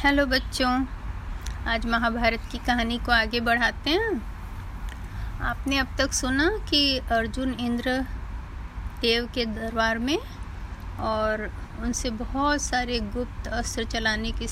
[0.00, 0.68] Hello बच्चों,
[1.68, 4.12] आज महाभारत की कहानी को आगे बढ़ाते हैं।
[5.40, 6.80] आपने अब तक सुना कि
[7.12, 7.98] अर्जुन इंद्र
[9.00, 10.18] देव के दरबार में
[11.00, 11.42] और
[11.82, 14.46] उनसे बहुत सारे गुप्त अस्त्र चलाने की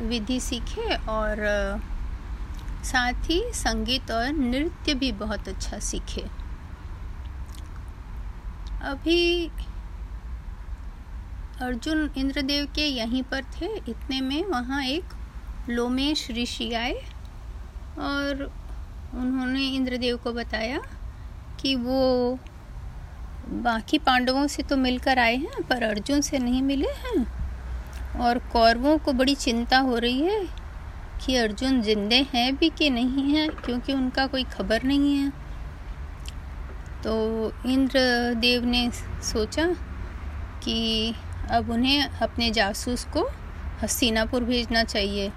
[0.00, 1.36] विधि सीखे और
[2.84, 6.26] साथ ही संगीत और नृत्य भी बहुत अच्छा सीखे।
[8.82, 9.50] अभी
[11.62, 15.04] अर्जुन इंद्रदेव के यहीं पर थे। इतने में वहाँ एक
[15.68, 16.92] लोमेश ऋषि आए
[17.98, 18.42] और
[19.14, 20.80] उन्होंने इंद्रदेव को बताया
[21.60, 22.38] कि वो
[23.48, 27.26] बाकी पांडवों से तो मिलकर आए हैं, पर अर्जुन से नहीं मिले हैं।
[28.20, 30.46] और कौरवों को बड़ी चिंता हो रही है
[31.26, 35.32] कि अर्जुन जिंदे हैं भी कि नहीं हैं, क्योंकि उनका कोई खबर नहीं है।
[37.04, 38.90] तो इंद्रदेव ने
[39.22, 39.66] सोचा
[40.62, 41.14] कि
[41.50, 43.28] अब उन्हें अपने जासूस को
[43.82, 45.30] हस्तिनापुर भेजना चाहिए।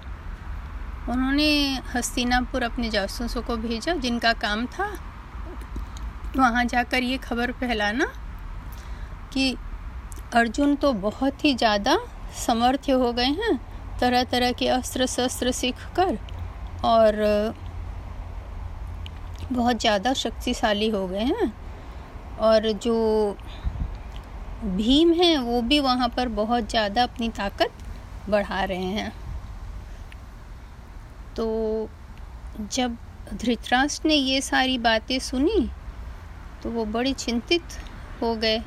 [1.08, 1.50] उन्होंने
[1.94, 4.86] हस्तिनापुर अपने जासूसों को भेजा, जिनका काम था
[6.36, 8.04] वहाँ जाकर ये खबर फैलाना
[9.32, 9.54] कि
[10.34, 11.98] अर्जुन तो बहुत ही ज़्यादा
[12.38, 13.56] समर्थ्य हो गए हैं
[14.00, 16.18] तरह तरह के अस्त्र शस्त्र सीख कर
[16.84, 17.14] और
[19.52, 21.52] बहुत ज़्यादा शक्तिशाली हो गए हैं।
[22.40, 22.96] और जो
[24.64, 27.72] भीम हैं, वो भी वहाँ पर बहुत ज़्यादा अपनी ताकत
[28.28, 29.12] बढ़ा रहे हैं।
[31.36, 31.88] तो
[32.72, 32.96] जब
[33.34, 35.68] धृतराष्ट्र ने ये सारी बातें सुनी
[36.62, 37.78] तो वो बड़े चिंतित
[38.22, 38.58] हो गए,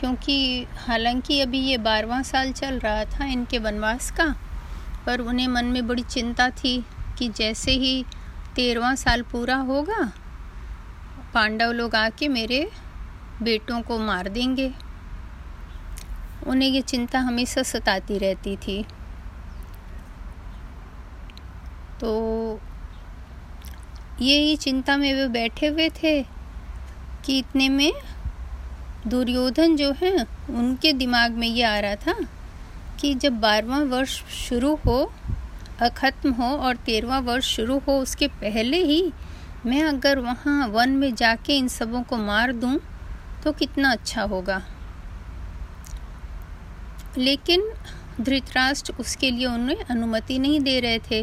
[0.00, 4.26] क्योंकि हालाँकि अभी ये बारवा साल चल रहा था इनके वनवास का,
[5.06, 6.78] पर उन्हें मन में बड़ी चिंता थी
[7.18, 8.04] कि जैसे ही
[8.56, 10.02] तेरवा साल पूरा होगा,
[11.34, 12.68] पांडव लोग आके मेरे
[13.42, 14.72] बेटों को मार देंगे।
[16.46, 18.82] उन्हें ये चिंता हमेशा सताती रहती थी।
[22.00, 22.60] तो
[24.20, 26.22] यही चिंता में वे बैठे हुए थे
[27.24, 27.92] कि इतने में
[29.06, 32.14] दुर्योधन जो है, उनके दिमाग में ये आ रहा था
[33.00, 35.04] कि जब बारहवा वर्ष शुरू हो
[35.80, 39.12] ख़त्म हो और तेरहवा वर्ष शुरू हो, उसके पहले ही
[39.66, 42.78] मैं अगर वहाँ वन में जाके इन सबों को मार दूँ
[43.44, 44.62] तो कितना अच्छा होगा।
[47.18, 47.62] लेकिन
[48.20, 51.22] धृतराष्ट्र उसके लिए उन्हें अनुमति नहीं दे रहे थे,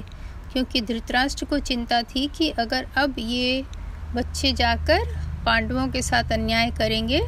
[0.53, 3.63] क्योंकि धृतराष्ट्र को चिंता थी कि अगर अब ये
[4.15, 5.05] बच्चे जाकर
[5.45, 7.19] पांडवों के साथ अन्याय करेंगे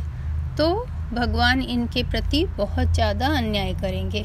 [0.58, 0.74] तो
[1.14, 4.24] भगवान इनके प्रति बहुत ज़्यादा अन्याय करेंगे।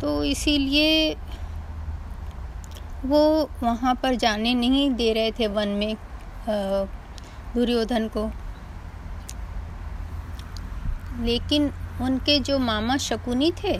[0.00, 1.16] तो इसीलिए
[3.04, 3.20] वो
[3.62, 5.96] वहाँ पर जाने नहीं दे रहे थे वन में
[6.48, 8.30] दुर्योधन को।
[11.20, 11.70] लेकिन
[12.00, 13.76] उनके जो मामा शकुनी थे,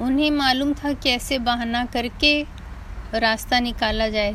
[0.00, 2.32] उन्हें मालूम था कैसे बहाना करके
[3.14, 4.32] रास्ता निकाला जाए।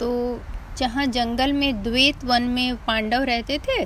[0.00, 0.08] तो
[0.78, 3.84] जहाँ जंगल में द्वैत वन में पांडव रहते थे,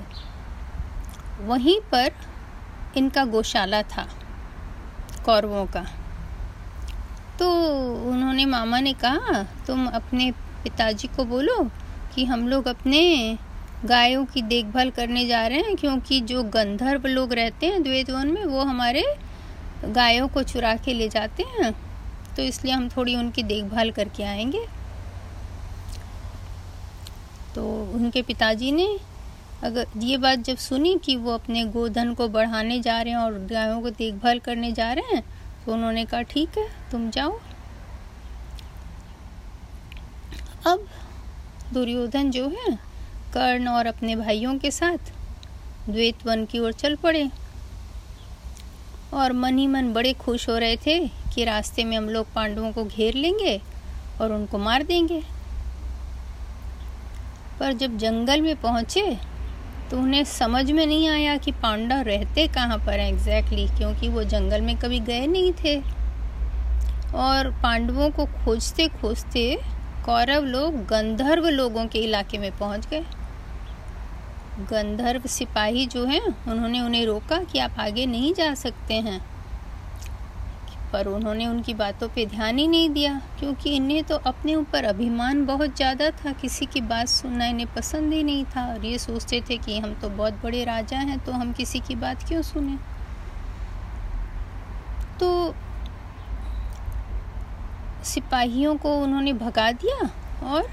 [1.40, 2.10] वहीं पर
[2.96, 4.06] इनका गौशाला था,
[5.24, 5.84] कौरवों का।
[7.38, 7.50] तो
[8.10, 10.30] उन्होंने मामा ने कहा, तुम अपने
[10.62, 11.62] पिताजी को बोलो
[12.14, 13.02] कि हम लोग अपने
[13.84, 18.28] गायों की देखभाल करने जा रहे हैं, क्योंकि जो गंधर्व लोग रहते हैं द्वैत वन
[18.28, 19.04] में, वो हमारे
[19.84, 21.72] गायों को चुरा के ले जाते हैं।
[22.36, 24.64] तो इसलिए हम थोड़ी उनकी देखभाल करके आएँगे।
[27.54, 27.64] तो
[27.94, 28.86] उनके पिताजी ने
[29.64, 33.38] अगर ये बात जब सुनी कि वो अपने गोधन को बढ़ाने जा रहे हैं और
[33.50, 35.22] गायों को देखभाल करने जा रहे हैं
[35.66, 37.38] तो उन्होंने कहा, ठीक है, तुम जाओ।
[40.66, 40.86] अब
[41.72, 42.78] दुर्योधन जो है
[43.34, 45.10] कर्ण और अपने भाइयों के साथ
[45.88, 47.28] द्वैत वन की ओर चल पड़े।
[49.14, 50.98] और मन ही मन बड़े खुश हो रहे थे
[51.34, 53.60] कि रास्ते में हम लोग पांडवों को घेर लेंगे
[54.20, 55.20] और उनको मार देंगे।
[57.60, 59.16] पर जब जंगल में पहुँचे
[59.90, 64.22] तो उन्हें समझ में नहीं आया कि पांडव रहते कहाँ पर हैं एग्जैक्टली क्योंकि वो
[64.24, 65.76] जंगल में कभी गए नहीं थे।
[67.16, 69.56] और पांडवों को खोजते खोजते
[70.06, 73.04] कौरव लोग, गंधर्व लोगों के इलाके में पहुँच गए।
[74.60, 79.20] गंधर्व सिपाही जो हैं, उन्होंने उन्हें रोका कि आप आगे नहीं जा सकते हैं।
[80.92, 85.44] पर उन्होंने उनकी बातों पे ध्यान ही नहीं दिया, क्योंकि इन्हें तो अपने ऊपर अभिमान
[85.46, 89.40] बहुत ज़्यादा था, किसी की बात सुनना इन्हें पसंद ही नहीं था, और ये सोचते
[89.40, 92.76] थे कि हम तो बहुत बड़े राजा हैं तो हम किसी की बात क्यों सुने?
[95.20, 95.54] तो
[98.04, 100.10] सिपाहियों को उन्होंने भगा दिया,
[100.44, 100.68] और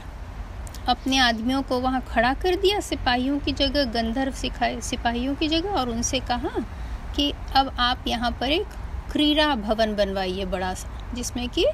[0.88, 5.70] अपने आदमियों को वहाँ खड़ा कर दिया, सिपाहियों की जगह, गंधर्व सिखाए, सिपाहियों की जगह,
[5.72, 6.64] और उनसे कहा
[7.16, 8.68] कि अब आप यहाँ पर एक
[9.12, 11.66] क्रीड़ा भवन बनवाइए बड़ा सा, जिसमें कि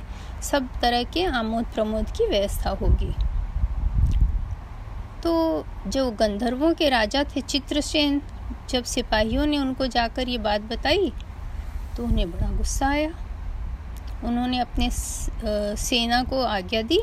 [0.44, 3.14] सब तरह के आमोद प्रमोद की व्यवस्था होगी।
[5.24, 8.22] तो जो गंधर्वों के राजा थे चित्रसेन,
[8.70, 11.12] जब सिपाहियों ने उनको जाकर ये बात बताई
[11.98, 13.14] तो उन्हें बड़ा गुस्सा आया।
[14.24, 17.00] उन्होंने अपने सेना को आज्ञा दी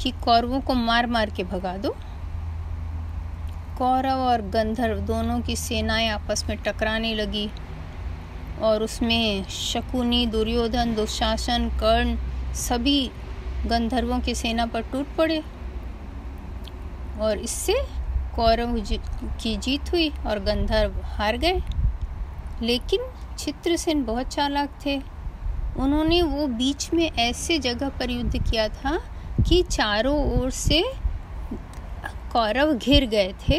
[0.00, 1.94] कि कौरवों को मार मार के भगा दो।
[3.78, 7.50] कौरव और गंधर्व दोनों की सेनाएँ आपस में टकराने लगी
[8.60, 12.16] और उसमें शकुनी, दुर्योधन, दुशासन, कर्ण
[12.54, 13.10] सभी
[13.66, 15.42] गंधर्वों की सेना पर टूट पड़े
[17.20, 17.74] और इससे
[18.36, 18.78] कौरव
[19.42, 21.60] की जीत हुई और गंधर्व हार गए।
[22.62, 23.00] लेकिन
[23.38, 24.96] चित्रसेन बहुत चालाक थे।
[25.78, 28.98] उन्होंने वो बीच में ऐसे जगह पर युद्ध किया था
[29.48, 30.82] कि चारों ओर से
[32.32, 33.58] कौरव घिर गए थे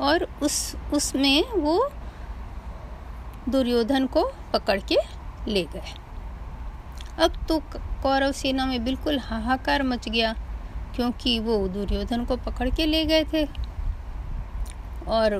[0.00, 1.90] और उस, उसमें वो
[3.48, 4.96] दुर्योधन को पकड़ के
[5.48, 5.92] ले गए।
[7.18, 7.58] अब तो
[8.02, 10.34] कौरव सेना में बिल्कुल हाहाकार मच गया,
[10.96, 13.44] क्योंकि वो दुर्योधन को पकड़ के ले गए थे।
[15.08, 15.38] और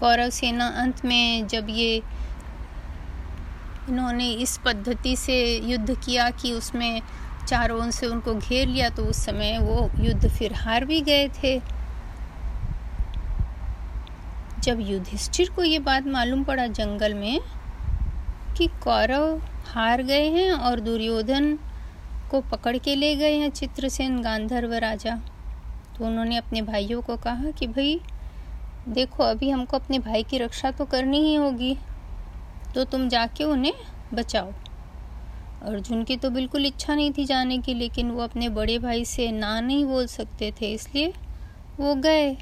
[0.00, 1.96] कौरव सेना अंत में जब ये,
[3.88, 7.00] इन्होंने इस पद्धति से युद्ध किया कि उसमें
[7.48, 11.28] चारों ओर से उनको घेर लिया तो उस समय वो युद्ध फिर हार भी गए
[11.42, 11.58] थे।
[14.62, 17.40] जब युधिष्ठिर को ये बात मालूम पड़ा जंगल में
[18.56, 21.58] कि कौरव हार गए हैं और दुर्योधन
[22.30, 25.16] को पकड़ के ले गए हैं चित्रसेन गांधर्व राजा
[25.96, 28.00] तो उन्होंने अपने भाइयों को कहा कि भाई,
[28.88, 31.76] देखो, अभी हमको अपने भाई की रक्षा तो करनी ही होगी
[32.74, 33.74] तो तुम जाके उन्हें
[34.14, 34.52] बचाओ।
[35.62, 39.30] अर्जुन की तो बिल्कुल इच्छा नहीं थी जाने की, लेकिन वो अपने बड़े भाई से
[39.32, 41.12] ना नहीं बोल सकते थे, इसलिए
[41.78, 42.36] वो गए।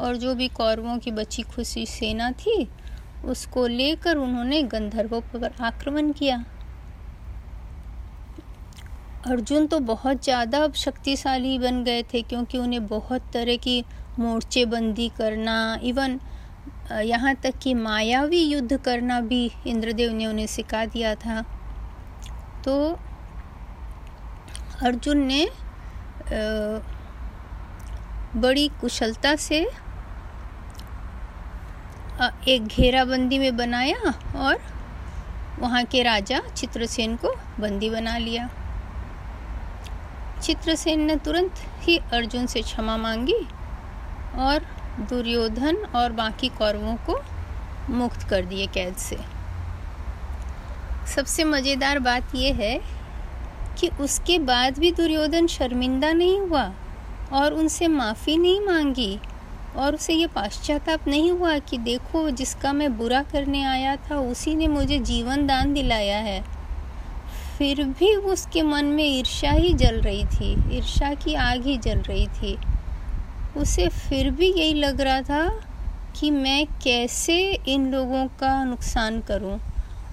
[0.00, 2.66] और जो भी कौरवों की बची खुशी सेना थी,
[3.24, 6.44] उसको लेकर उन्होंने गंधर्वों पर आक्रमण किया।
[9.26, 13.84] अर्जुन तो बहुत ज़्यादा अब शक्तिशाली बन गए थे, क्योंकि उन्हें बहुत तरह की
[14.18, 16.18] मोर्चेबंदी करना, इवन
[16.92, 21.44] यहाँ तक कि मायावी युद्ध करना भी इंद्रदेव ने उन्हें सिखा दिया था।
[22.64, 22.74] तो
[24.82, 25.48] अर्जुन ने
[28.36, 29.58] बड़ी कुशलता से
[32.48, 34.58] एक घेराबंदी में बनाया और
[35.58, 38.48] वहाँ के राजा चित्रसेन को बंदी बना लिया।
[40.42, 43.40] चित्रसेन ने तुरंत ही अर्जुन से क्षमा मांगी
[44.38, 44.66] और
[45.00, 47.20] दुर्योधन और बाकी कौरवों को
[47.94, 49.18] मुक्त कर दिए कैद से।
[51.14, 52.80] सबसे मज़ेदार बात यह है
[53.80, 56.72] कि उसके बाद भी दुर्योधन शर्मिंदा नहीं हुआ
[57.32, 59.18] और उनसे माफ़ी नहीं मांगी
[59.76, 64.54] और उसे ये पाश्चाताप नहीं हुआ कि देखो जिसका मैं बुरा करने आया था, उसी
[64.54, 66.42] ने मुझे जीवन दान दिलाया है।
[67.58, 71.98] फिर भी उसके मन में ईर्ष्या ही जल रही थी, ईर्ष्या की आग ही जल
[71.98, 72.56] रही थी।
[73.56, 75.48] उसे फिर भी यही लग रहा था
[76.20, 79.58] कि मैं कैसे इन लोगों का नुकसान करूँ।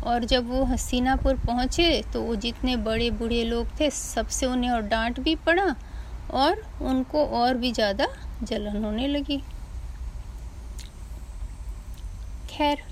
[0.07, 4.81] और जब वो हसीनापुर पहुँचे तो वो जितने बड़े बूढ़े लोग थे, सबसे उन्हें और
[4.83, 5.75] डांट भी पड़ा
[6.33, 8.07] और उनको और भी ज़्यादा
[8.43, 9.37] जलन होने लगी।
[12.49, 12.83] खैर,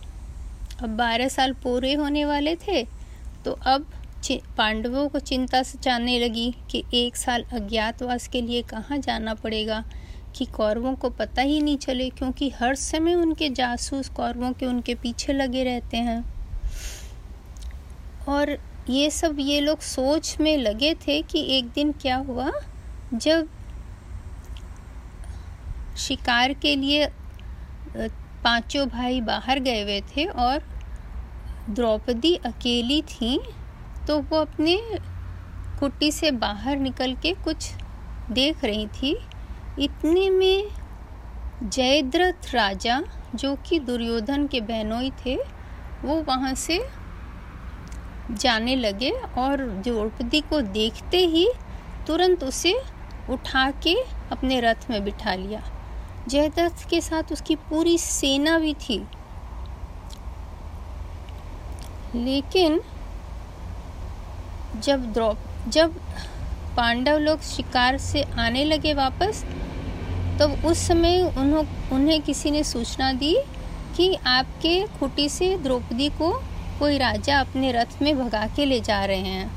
[0.84, 2.84] अब बारह साल पूरे होने वाले थे
[3.46, 3.86] तो अब
[4.58, 9.84] पांडवों को चिंता सचाने लगी कि एक साल अज्ञातवास के लिए कहाँ जाना पड़ेगा,
[10.36, 14.96] कि कौरवों को पता ही नहीं चले, क्योंकि हर समय उनके जासूस कौरवों के उनके
[14.96, 16.24] पीछे लगे रहते हैं।
[18.28, 18.58] और
[18.90, 22.52] ये सब ये लोग सोच में लगे थे कि एक दिन क्या हुआ,
[23.14, 23.48] जब
[25.98, 27.08] शिकार के लिए
[28.44, 30.64] पाँचों भाई बाहर गए हुए थे और
[31.70, 33.40] द्रौपदी अकेली थी
[34.08, 34.78] तो वो अपने
[35.80, 37.72] कुट्टी से बाहर निकल के कुछ
[38.32, 39.18] देख रही थी।
[39.80, 40.70] इतने में
[41.64, 43.02] जयद्रथ राजा,
[43.36, 45.36] जो कि दुर्योधन के बहनोई थे,
[46.04, 46.78] वो वहाँ से
[48.32, 51.50] जाने लगे और द्रौपदी को देखते ही
[52.08, 52.82] तुरंत उसे
[53.30, 53.96] उठा के
[54.32, 55.64] अपने रथ में बिठा लिया।
[56.28, 59.08] जयद्रथ के साथ उसकी पूरी सेना भी थी।
[62.16, 62.82] लेकिन
[64.80, 66.00] जब द्रौप, जब
[66.78, 69.46] पांडव लोग शिकार से आने लगे वापस,
[70.40, 73.38] तब तो उस समय उन्हों, उन्हें किसी ने सूचना दी
[73.98, 76.44] कि आपके खुटी से द्रौपदी को
[76.80, 79.52] कोई राजा अपने रथ में भगा के ले जा रहे हैं।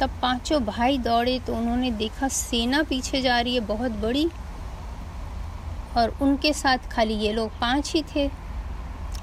[0.00, 4.28] तब पाँचों भाई दौड़े तो उन्होंने देखा सेना पीछे जा रही है बहुत बड़ी,
[5.96, 8.30] और उनके साथ खाली ये लोग पाँच ही थे।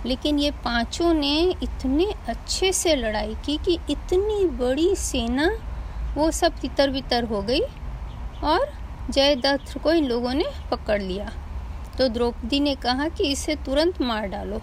[0.06, 5.50] लेकिन ये पाँचों ने इतने अच्छे से लड़ाई की कि इतनी बड़ी सेना,
[6.16, 7.62] वो सब तितर बितर हो गई
[8.44, 8.72] और
[9.10, 11.32] जयदत्त को इन लोगों ने पकड़ लिया।
[11.98, 14.62] तो द्रौपदी ने कहा कि इसे तुरंत मार डालो।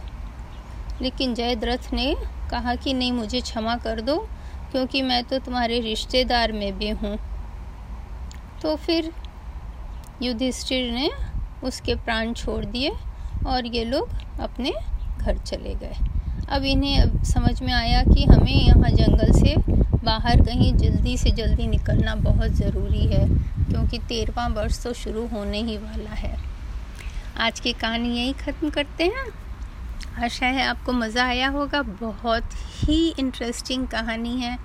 [1.02, 2.14] लेकिन जयद्रथ ने
[2.46, 4.16] कहा कि नहीं, मुझे क्षमा कर दो,
[4.72, 7.16] क्योंकि मैं तो तुम्हारे रिश्तेदार में भी हूँ।
[8.62, 9.10] तो फिर
[10.22, 11.10] युधिष्ठिर ने
[11.64, 12.90] उसके प्राण छोड़ दिए
[13.46, 14.08] और ये लोग
[14.40, 14.72] अपने
[15.18, 15.96] घर चले गए।
[16.48, 19.54] अब इन्हें अब समझ में आया कि हमें यहाँ जंगल से
[20.04, 23.26] बाहर कहीं जल्दी से जल्दी निकलना बहुत ज़रूरी है,
[23.60, 26.36] क्योंकि तेरहवा वर्ष तो शुरू होने ही वाला है।
[27.38, 29.26] आज की कहानी यही ख़त्म करते हैं।
[30.24, 34.58] आशा है आपको मज़ा आया होगा। बहुत ही इंटरेस्टिंग कहानी है।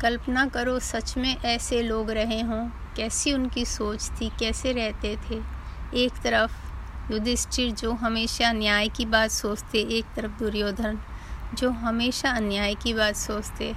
[0.00, 5.42] कल्पना करो सच में ऐसे लोग रहे हों। कैसी उनकी सोच थी, कैसे रहते थे।
[5.94, 6.52] एक तरफ़
[7.12, 10.98] युधिष्ठिर जो हमेशा न्याय की बात सोचते, एक तरफ़ दुर्योधन
[11.54, 13.74] जो हमेशा अन्याय की बात सोचते।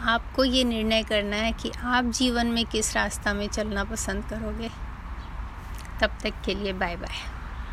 [0.00, 4.70] आपको ये निर्णय करना है कि आप जीवन में किस रास्ता में चलना पसंद करोगे।
[6.00, 7.31] तब तक के लिए बाय बाय